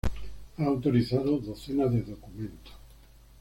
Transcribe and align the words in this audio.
Ha 0.57 0.63
autorizado 0.63 1.37
docenas 1.39 1.93
de 1.93 2.01
documentos. 2.01 2.73